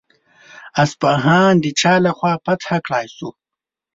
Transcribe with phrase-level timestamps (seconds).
[0.83, 3.29] اصفهان د چا له خوا فتح کړای شو؟